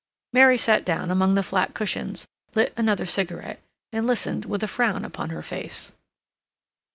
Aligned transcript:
Mary 0.33 0.57
sat 0.57 0.83
down 0.83 1.11
among 1.11 1.35
the 1.35 1.43
flat 1.43 1.75
cushions, 1.75 2.25
lit 2.55 2.73
another 2.75 3.05
cigarette, 3.05 3.59
and 3.93 4.07
listened 4.07 4.45
with 4.45 4.63
a 4.63 4.67
frown 4.67 5.05
upon 5.05 5.29
her 5.29 5.43
face. 5.43 5.91